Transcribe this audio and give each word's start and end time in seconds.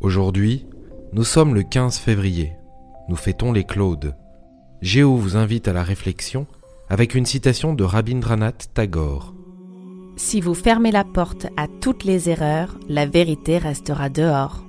Aujourd'hui, 0.00 0.64
nous 1.12 1.24
sommes 1.24 1.54
le 1.54 1.62
15 1.62 1.98
février. 1.98 2.54
Nous 3.10 3.16
fêtons 3.16 3.52
les 3.52 3.64
Claudes. 3.64 4.16
Géo 4.80 5.14
vous 5.14 5.36
invite 5.36 5.68
à 5.68 5.74
la 5.74 5.82
réflexion 5.82 6.46
avec 6.88 7.14
une 7.14 7.26
citation 7.26 7.74
de 7.74 7.84
Rabindranath 7.84 8.70
Tagore. 8.72 9.34
Si 10.16 10.40
vous 10.40 10.54
fermez 10.54 10.90
la 10.90 11.04
porte 11.04 11.48
à 11.58 11.66
toutes 11.82 12.04
les 12.04 12.30
erreurs, 12.30 12.78
la 12.88 13.04
vérité 13.04 13.58
restera 13.58 14.08
dehors. 14.08 14.64